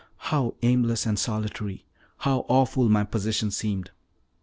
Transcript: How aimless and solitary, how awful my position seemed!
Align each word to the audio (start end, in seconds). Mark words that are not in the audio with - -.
How 0.31 0.55
aimless 0.63 1.05
and 1.05 1.19
solitary, 1.19 1.85
how 2.17 2.47
awful 2.49 2.89
my 2.89 3.03
position 3.03 3.51
seemed! 3.51 3.91